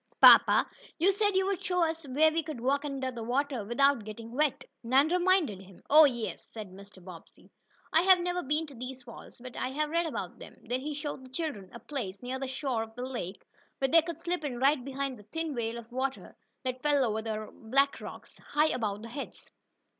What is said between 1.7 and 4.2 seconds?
us where we could walk under the water without